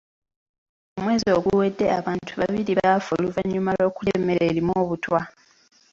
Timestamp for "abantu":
1.99-2.31